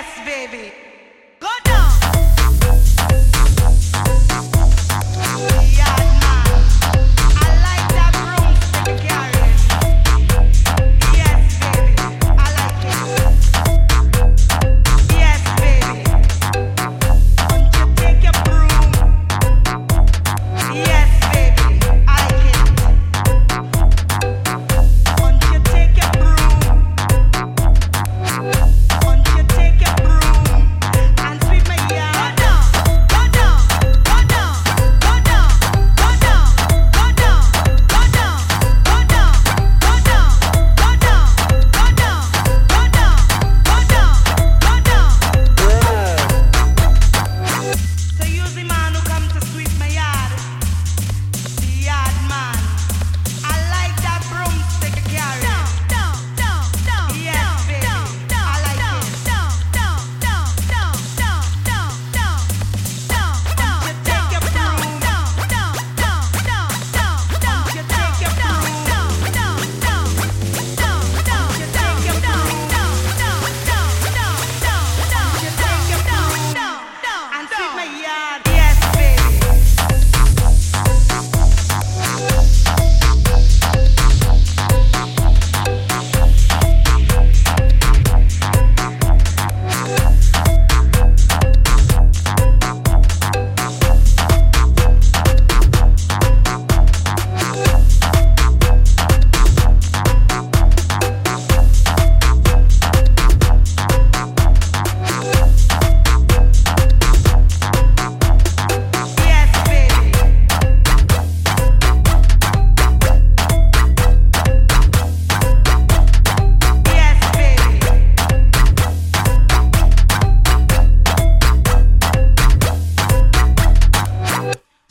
Yes, 0.00 0.24
baby. 0.24 0.89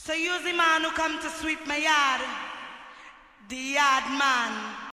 So 0.09 0.15
use 0.15 0.41
the 0.41 0.53
man 0.53 0.81
who 0.81 0.89
come 0.89 1.21
to 1.21 1.29
sweep 1.29 1.67
my 1.67 1.77
yard, 1.77 2.21
the 3.47 3.55
yard 3.55 4.05
man. 4.17 4.79